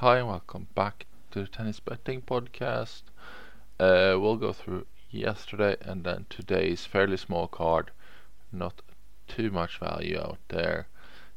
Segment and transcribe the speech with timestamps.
[0.00, 3.00] Hi, and welcome back to the Tennis Betting Podcast.
[3.80, 7.92] Uh, we'll go through yesterday and then today's fairly small card,
[8.52, 8.82] not
[9.26, 10.88] too much value out there.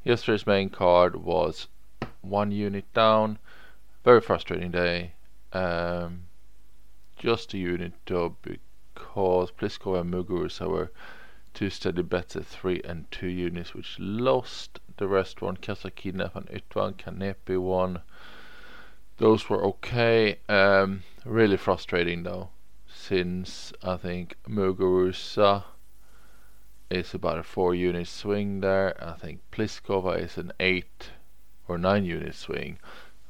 [0.04, 1.68] Yesterday's main card was
[2.20, 3.40] one unit down,
[4.04, 5.14] very frustrating day.
[5.54, 6.24] Um,
[7.18, 10.92] just a unit though, because Pliskova and Muguruza were
[11.54, 14.82] two steady bets at three and two units, which lost.
[14.98, 18.02] The rest won Kasatkina and Ütvan Kanepi won.
[19.20, 20.40] Those were okay.
[20.48, 22.52] Um, really frustrating though,
[22.88, 25.66] since I think Muguruza
[26.90, 28.96] is about a four unit swing there.
[29.04, 31.12] I think Pliskova is an eight
[31.68, 32.80] or nine unit swing.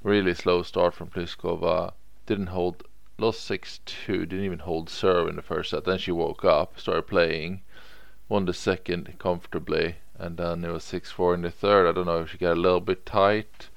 [0.04, 1.94] Really slow start from Pliskova.
[2.28, 2.84] Didn't hold,
[3.18, 5.86] lost 6 2, didn't even hold serve in the first set.
[5.86, 7.64] Then she woke up, started playing,
[8.30, 11.88] won the second comfortably, and then it was 6 4 in the third.
[11.88, 13.70] I don't know if she got a little bit tight.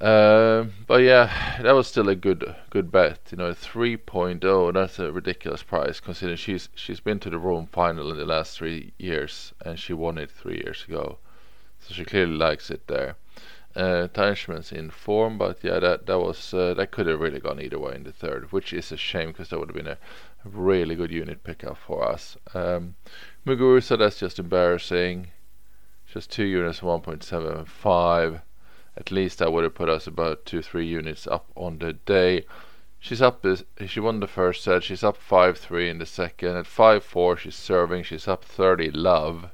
[0.00, 3.18] Uh, but yeah, that was still a good good bet.
[3.32, 4.72] You know, 3.0.
[4.72, 8.56] That's a ridiculous price considering she's she's been to the Rome final in the last
[8.56, 11.18] three years and she won it three years ago,
[11.80, 13.16] so she clearly likes it there.
[13.74, 14.08] Uh,
[14.72, 17.94] in form, but yeah, that that was uh, that could have really gone either way
[17.94, 19.98] in the third, which is a shame because that would have been a
[20.44, 22.36] really good unit pickup for us.
[22.54, 22.94] Um,
[23.44, 25.28] Muguruza, that's just embarrassing.
[26.06, 28.40] Just two units, 1.75
[28.98, 32.44] at least that would have put us about two three units up on the day.
[32.98, 33.46] She's up.
[33.86, 34.82] She won the first set.
[34.82, 36.56] She's up five three in the second.
[36.56, 38.02] At five four, she's serving.
[38.02, 39.50] She's up thirty love.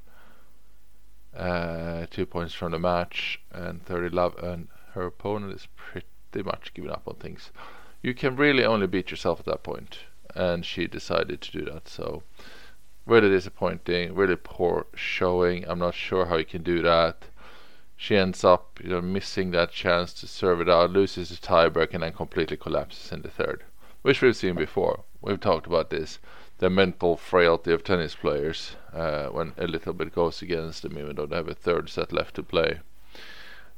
[1.36, 6.72] Uh, two points from the match and thirty love, and her opponent is pretty much
[6.72, 7.50] giving up on things.
[8.02, 9.98] You can really only beat yourself at that point,
[10.34, 11.86] and she decided to do that.
[11.86, 12.22] So
[13.04, 14.14] really disappointing.
[14.14, 15.68] Really poor showing.
[15.68, 17.24] I'm not sure how you can do that
[17.96, 21.94] she ends up you know missing that chance to serve it out, loses the tiebreak,
[21.94, 23.64] and then completely collapses in the third,
[24.02, 25.04] which we've seen before.
[25.20, 26.18] We've talked about this,
[26.58, 31.16] the mental frailty of tennis players uh, when a little bit goes against them, even
[31.16, 32.80] though they have a third set left to play.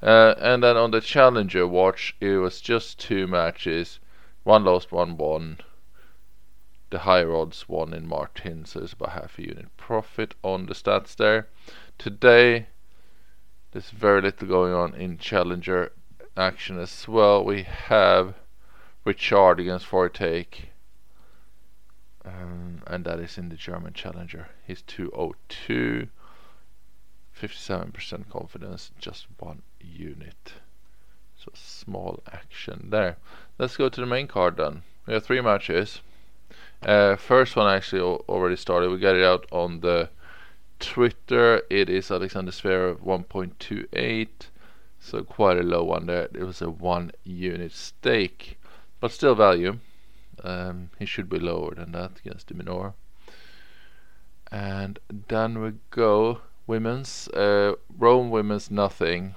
[0.03, 3.99] Uh, and then on the challenger watch, it was just two matches,
[4.45, 5.59] one lost, one won.
[6.91, 10.75] The higher odds won in Martin, so it's about half a unit profit on the
[10.75, 11.49] stats there.
[11.99, 12.69] Today
[13.77, 15.93] there's very little going on in Challenger
[16.35, 17.45] action as well.
[17.45, 18.33] We have
[19.05, 20.71] Richard against Fortake.
[22.25, 24.49] Um, and that is in the German Challenger.
[24.67, 26.09] He's 202,
[27.39, 30.55] 57% confidence, just one unit.
[31.37, 33.19] So small action there.
[33.59, 34.85] Let's go to the main card then.
[35.07, 36.01] We have three matches.
[36.83, 38.91] Uh, first one actually already started.
[38.91, 40.09] We got it out on the
[40.79, 44.29] Twitter, it is Alexander Zverev 1.28,
[44.99, 46.29] so quite a low one there.
[46.35, 48.59] It was a one unit stake,
[49.01, 49.79] but still value.
[50.45, 52.95] Um, he should be lower than that against de Minaur.
[54.53, 54.99] And
[55.29, 57.29] then we go women's.
[57.29, 59.35] Uh, Rome women's nothing.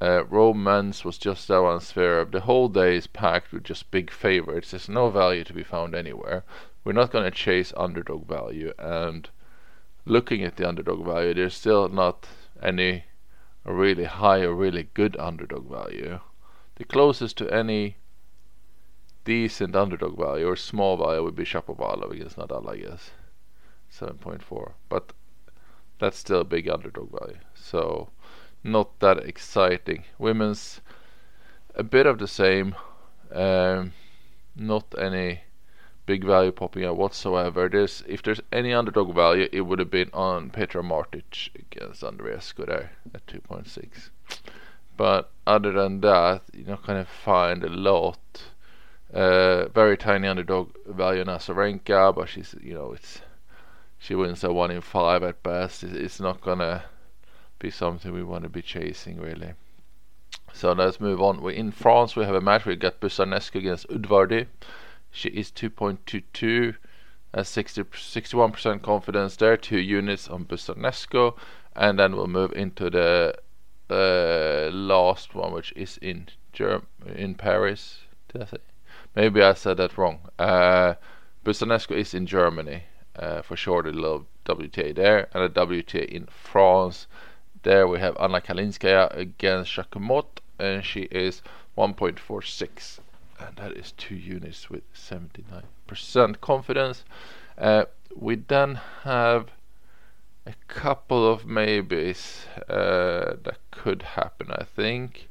[0.00, 2.30] Uh, Rome men's was just that one Zverev.
[2.32, 4.70] The whole day is packed with just big favorites.
[4.70, 6.44] There's no value to be found anywhere.
[6.84, 9.28] We're not going to chase underdog value and
[10.08, 12.26] looking at the underdog value, there's still not
[12.62, 13.04] any
[13.64, 16.20] really high or really good underdog value.
[16.76, 17.96] The closest to any
[19.24, 23.10] decent underdog value or small value would be Shapovalov against Nadal, I guess.
[23.92, 24.72] 7.4.
[24.88, 25.12] But
[25.98, 27.38] that's still a big underdog value.
[27.54, 28.10] So,
[28.64, 30.04] not that exciting.
[30.18, 30.80] Women's,
[31.74, 32.74] a bit of the same.
[33.32, 33.92] Um,
[34.56, 35.42] not any
[36.08, 37.68] big value popping out whatsoever.
[37.68, 42.66] There's if there's any underdog value, it would have been on Petra Martic against Andreescu
[42.66, 44.08] there at 2.6.
[44.96, 48.18] But other than that, you're not gonna find a lot.
[49.12, 53.20] Uh, very tiny underdog value in Azarenka, but she's you know it's
[53.98, 55.84] she wins a one in five at best.
[55.84, 56.84] It's, it's not gonna
[57.58, 59.52] be something we want to be chasing really.
[60.54, 61.42] So let's move on.
[61.42, 62.64] We in France we have a match.
[62.64, 64.46] We got Buzarnescu against Udvardy.
[65.10, 66.76] She is 2.22
[67.34, 71.36] has 60, 61% confidence there, two units on Buzarnescu,
[71.76, 73.34] and then we'll move into the
[73.90, 78.00] uh, last one, which is in Germ in Paris.
[78.32, 78.58] Did I say?
[79.14, 80.20] Maybe I said that wrong.
[80.38, 80.94] Uh,
[81.44, 82.84] Buzarnescu is in Germany
[83.16, 83.82] uh, for sure.
[83.82, 87.06] The little WTA there, and a WTA in France.
[87.62, 91.42] There we have Anna Kalinskaya against Jacquemot, and she is
[91.76, 93.00] 1.46
[93.38, 97.04] and that is two units with 79% confidence.
[97.56, 99.50] Uh, we then have
[100.46, 105.28] a couple of maybes uh, that could happen, I think.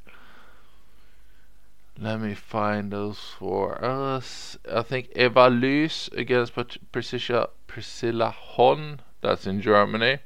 [2.00, 4.58] let me find those for us.
[4.72, 6.54] I think Eva Lys against
[6.92, 9.02] Priscilla, Priscilla Hon.
[9.22, 10.20] That's in Germany.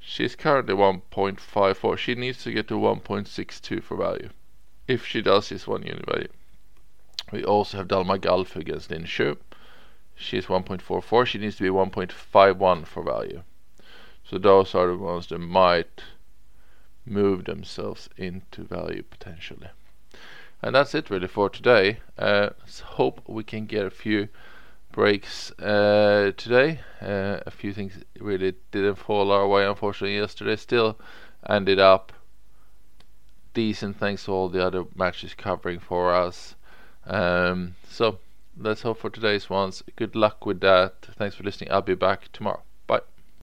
[0.00, 1.98] She's currently 1.54.
[1.98, 4.30] She needs to get to 1.62 for value.
[4.88, 6.28] If she does, she's one unit value.
[7.34, 9.38] We also have Dalma Galfi against Inshu.
[10.14, 11.26] She's 1.44.
[11.26, 13.42] She needs to be 1.51 for value.
[14.22, 16.04] So those are the ones that might
[17.04, 19.70] move themselves into value potentially.
[20.62, 21.98] And that's it really for today.
[22.16, 22.50] Uh,
[22.84, 24.28] hope we can get a few
[24.92, 26.82] breaks uh, today.
[27.02, 30.54] Uh, a few things really didn't fall our way, unfortunately, yesterday.
[30.54, 31.00] Still
[31.48, 32.12] ended up
[33.54, 36.54] decent thanks to all the other matches covering for us.
[37.06, 38.18] Um, so
[38.56, 39.82] let's hope for today's ones.
[39.96, 40.94] Good luck with that.
[41.16, 41.70] Thanks for listening.
[41.70, 42.62] I'll be back tomorrow.